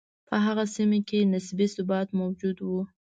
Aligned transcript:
په 0.27 0.35
هغه 0.45 0.65
سیمه 0.75 0.99
کې 1.07 1.19
نسبي 1.33 1.67
ثبات 1.75 2.07
موجود 2.19 2.57
و. 2.61 2.67